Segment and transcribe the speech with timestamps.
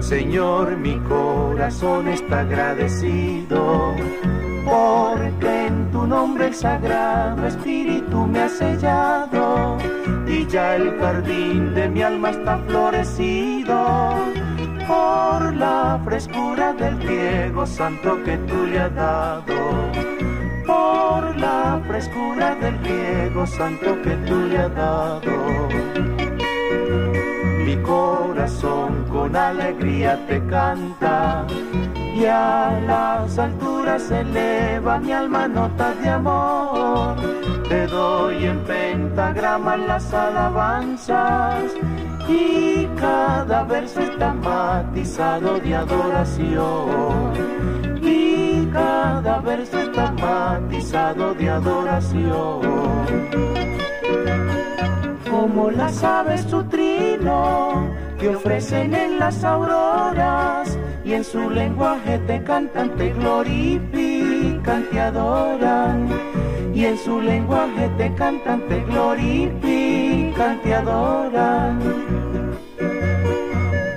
[0.00, 3.94] Señor, mi corazón está agradecido
[4.66, 9.19] porque en tu nombre el sagrado espíritu me ha sellado
[10.50, 14.16] ya el jardín de mi alma está florecido
[14.88, 19.92] por la frescura del riego santo que tú le has dado.
[20.66, 25.68] Por la frescura del riego santo que tú le has dado.
[27.64, 31.46] Mi corazón con alegría te canta
[32.14, 37.16] y a las alturas eleva mi alma notas de amor.
[37.68, 41.72] Te doy en pentagrama las alabanzas
[42.28, 47.32] y cada verso está matizado de adoración.
[48.02, 52.60] Y cada verso está matizado de adoración.
[55.30, 57.88] Como las aves su trino
[58.18, 60.59] te ofrecen en las auroras
[61.10, 66.08] y en su lenguaje te cantan, te glorifican, te adoran.
[66.72, 71.80] Y en su lenguaje te cantan, te glorifican, te adoran.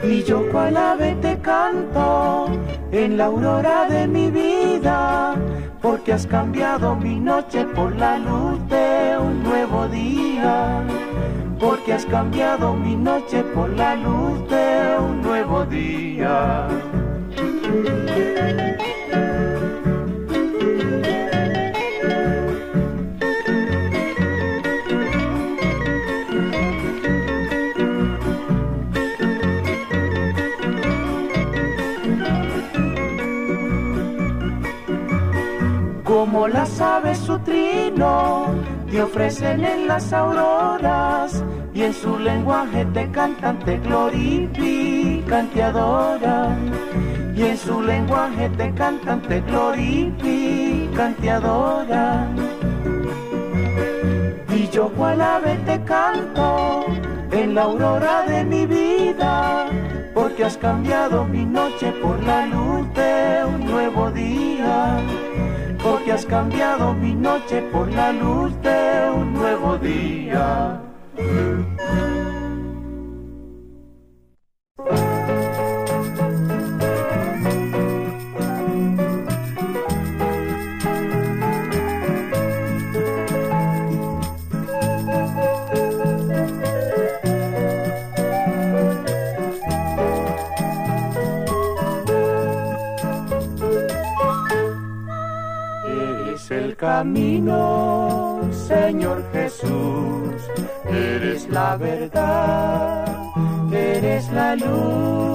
[0.03, 2.47] Y yo cual ave te canto
[2.91, 5.35] en la aurora de mi vida,
[5.83, 10.81] porque has cambiado mi noche por la luz de un nuevo día
[11.63, 16.67] porque has cambiado mi noche por la luz de un nuevo día.
[36.03, 38.47] Como las aves su trino
[38.91, 45.61] te ofrecen en las auroras y en su lenguaje te cantan, te glorifican, te.
[47.35, 51.29] Y en su lenguaje te cantan, te glorifican, te.
[54.55, 56.85] Y yo cual ave te canto
[57.31, 59.65] en la aurora de mi vida,
[60.13, 64.99] porque has cambiado mi noche por la luz de un nuevo día
[65.83, 70.92] porque has cambiado mi noche por la luz de un nuevo día.
[96.53, 99.52] El camino, Señor Jesús,
[100.93, 103.05] eres la verdad,
[103.71, 105.33] eres la luz.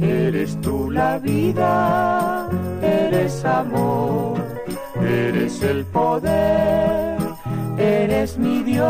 [0.00, 2.48] Eres tú la vida,
[2.82, 4.38] eres amor,
[5.02, 7.18] eres el poder,
[7.76, 8.86] eres mi Dios.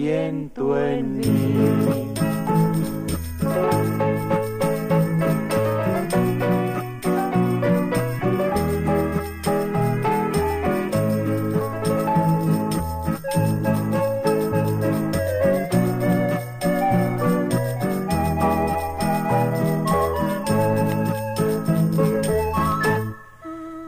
[0.00, 1.26] Siento en mí.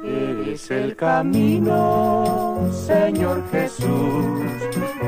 [0.04, 4.42] Eres el camino, Señor Jesús,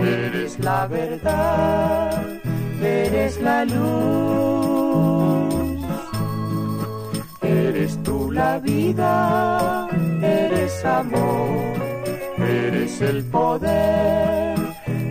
[0.05, 2.23] eres la verdad,
[2.83, 3.85] eres la luz.
[7.43, 9.89] Eres tú la vida,
[10.23, 11.75] eres amor,
[12.39, 14.59] eres el poder,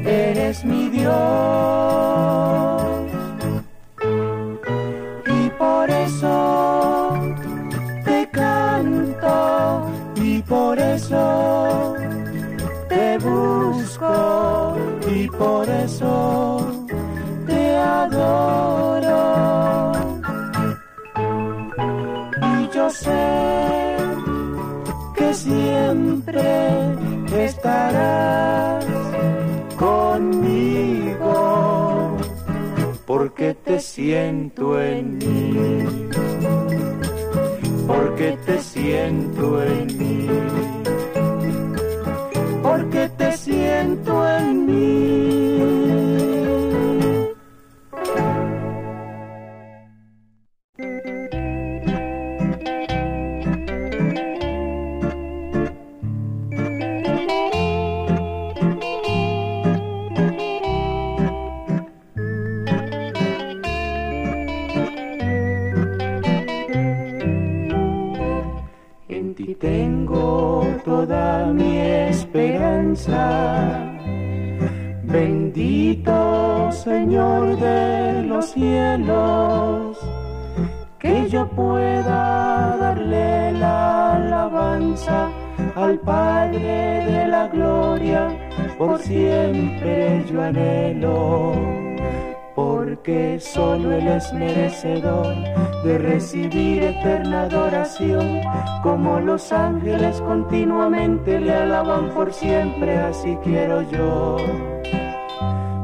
[0.05, 2.92] eres mi Dios.
[15.37, 16.67] Por eso
[17.45, 19.21] te adoro.
[22.41, 23.97] Y yo sé
[25.15, 26.43] que siempre
[27.45, 28.85] estarás
[29.77, 31.33] conmigo
[33.05, 36.09] porque te siento en mí,
[37.87, 40.62] porque te siento en mí
[78.63, 79.97] cielos,
[80.99, 85.29] que yo pueda darle la alabanza
[85.75, 88.21] al Padre de la gloria,
[88.77, 91.73] por siempre yo anhelo
[92.55, 95.35] porque solo Él es merecedor
[95.83, 98.41] de recibir eterna adoración,
[98.83, 104.37] como los ángeles continuamente le alaban por siempre, así quiero yo.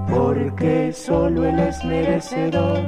[0.09, 2.79] Porque solo Él es merecedor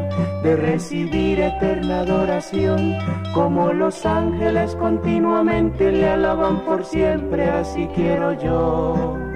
[0.43, 2.95] de recibir eterna adoración,
[3.33, 9.30] como los ángeles continuamente le alaban por siempre, así quiero yo.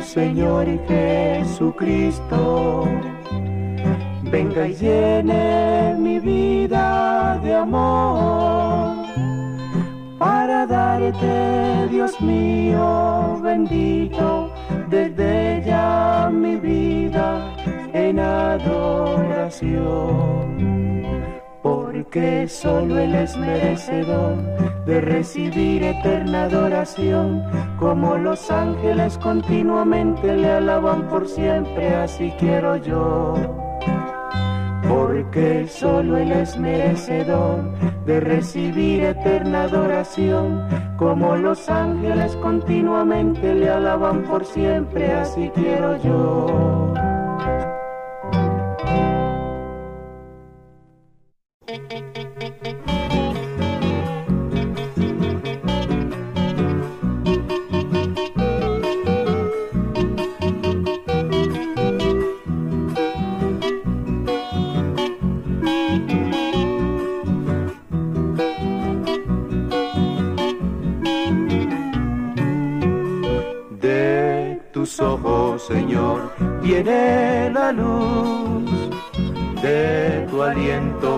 [0.00, 2.88] Señor Jesucristo,
[4.30, 8.96] venga y llene mi vida de amor
[10.18, 14.50] para darte, Dios mío bendito,
[14.88, 17.54] desde ya mi vida
[17.92, 19.74] en adoración
[22.14, 24.36] porque solo Él es merecedor
[24.86, 27.42] de recibir eterna adoración,
[27.76, 33.34] como los ángeles continuamente le alaban por siempre, así quiero yo.
[34.88, 37.72] Porque solo Él es merecedor
[38.06, 40.62] de recibir eterna adoración,
[40.96, 46.94] como los ángeles continuamente le alaban por siempre, así quiero yo.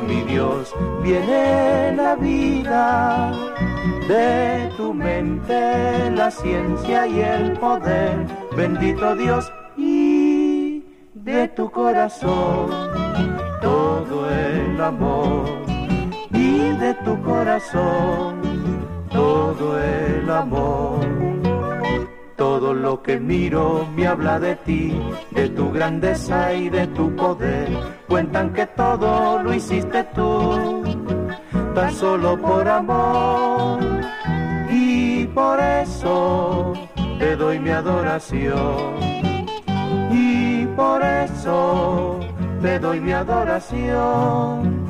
[0.06, 3.32] Mi Dios, viene la vida.
[4.08, 10.84] De tu mente la ciencia y el poder, bendito Dios, y
[11.14, 12.70] de tu corazón
[13.62, 15.44] todo el amor.
[16.30, 18.40] Y de tu corazón
[19.11, 21.36] todo el amor.
[22.56, 24.98] Todo lo que miro me habla de ti,
[25.30, 27.68] de tu grandeza y de tu poder.
[28.08, 30.82] Cuentan que todo lo hiciste tú,
[31.75, 33.78] tan solo por amor.
[34.70, 36.72] Y por eso
[37.18, 38.94] te doy mi adoración.
[40.10, 42.20] Y por eso
[42.62, 44.86] te doy mi adoración.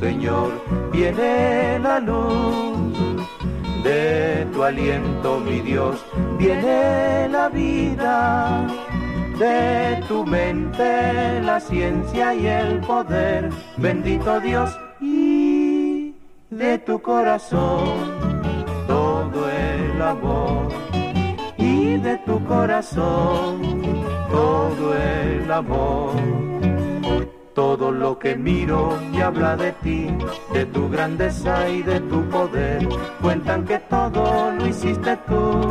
[0.00, 0.50] Señor,
[0.92, 3.28] viene la luz.
[3.84, 6.02] De tu aliento, mi Dios,
[6.38, 8.66] viene la vida.
[9.38, 14.70] De tu mente la ciencia y el poder, bendito Dios,
[15.02, 16.14] y
[16.48, 17.98] de tu corazón
[18.86, 20.68] todo el amor.
[21.58, 23.60] Y de tu corazón
[24.30, 26.49] todo el amor.
[27.54, 30.06] Todo lo que miro y habla de ti,
[30.52, 32.88] de tu grandeza y de tu poder,
[33.20, 35.68] cuentan que todo lo hiciste tú,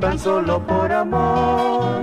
[0.00, 2.00] tan solo por amor.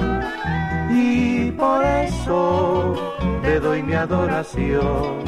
[0.92, 2.96] Y por eso
[3.42, 5.24] te doy mi adoración.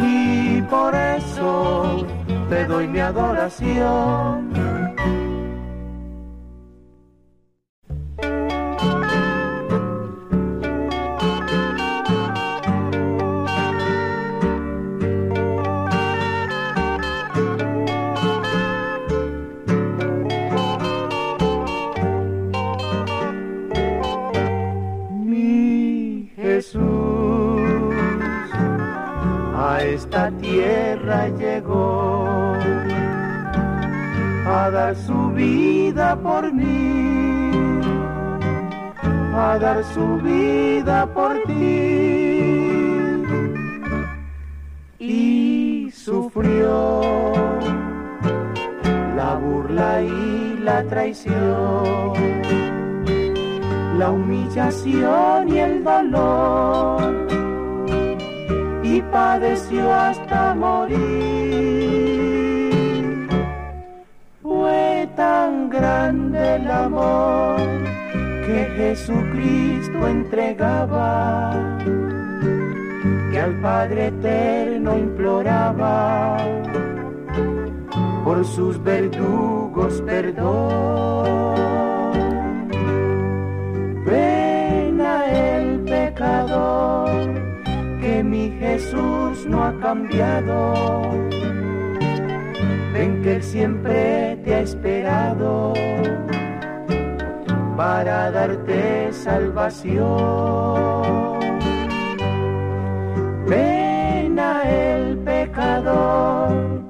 [0.00, 2.06] Y por eso
[2.48, 4.50] te doy mi adoración.
[34.94, 37.80] Su vida por mí,
[39.34, 41.52] a dar su vida por ti.
[44.98, 47.00] Y sufrió
[49.16, 52.12] la burla y la traición,
[53.98, 57.26] la humillación y el dolor,
[58.82, 61.94] y padeció hasta morir.
[65.16, 67.56] Tan grande el amor
[68.44, 71.78] que Jesucristo entregaba,
[73.30, 76.36] que al Padre Eterno imploraba.
[78.24, 81.83] Por sus verdugos perdón.
[92.92, 95.72] Ven que Él siempre te ha esperado
[97.76, 100.02] para darte salvación.
[103.46, 106.82] Ven a el pecador,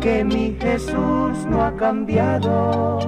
[0.00, 2.98] que mi Jesús no ha cambiado.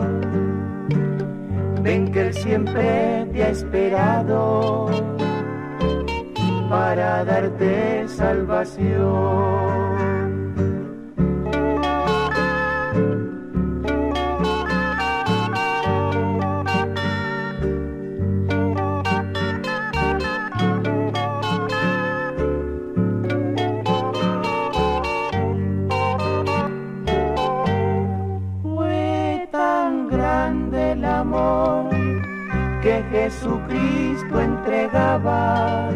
[1.83, 4.89] Ven que Él siempre te ha esperado
[6.73, 9.73] para darte salvación.
[33.13, 35.91] Jesucristo entregaba,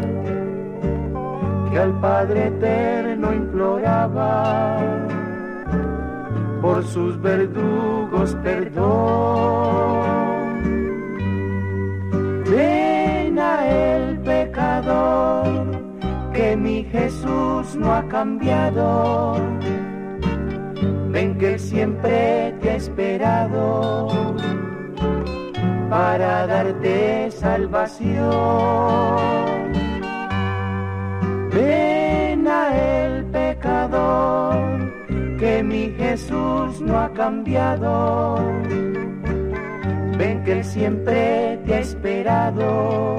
[1.77, 4.77] que al Padre Eterno imploraba,
[6.59, 10.01] por sus verdugos perdón.
[12.49, 15.45] Ven a el pecador,
[16.33, 19.35] que mi Jesús no ha cambiado.
[21.09, 24.07] Ven que siempre te ha esperado
[25.91, 28.27] para darte salvación.
[31.57, 34.93] Ven a el pecador,
[35.39, 38.35] que mi Jesús no ha cambiado.
[40.19, 43.17] Ven que Él siempre te ha esperado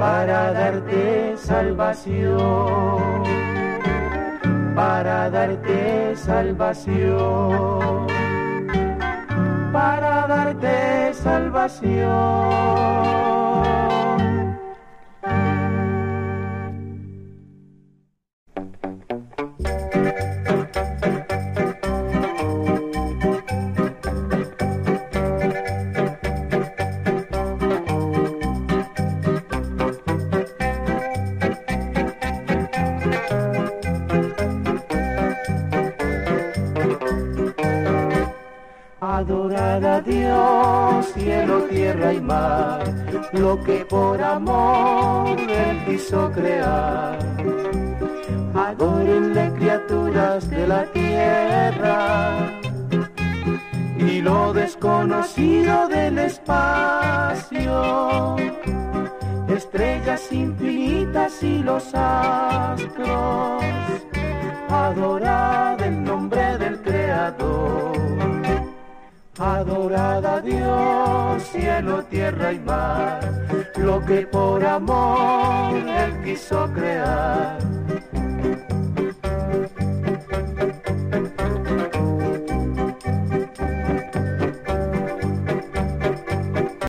[0.00, 3.22] para darte salvación,
[4.74, 8.08] para darte salvación
[9.72, 12.08] para darte salvación.
[43.32, 47.18] Lo que por amor él quiso crear.
[48.54, 52.50] Adórenle criaturas de la tierra
[53.98, 57.66] y lo desconocido del espacio,
[59.48, 63.62] estrellas infinitas y los astros,
[64.68, 67.97] adorad el nombre del Creador
[69.38, 73.20] Adorada a Dios, cielo, tierra y mar,
[73.76, 77.77] lo que por amor Él quiso crear.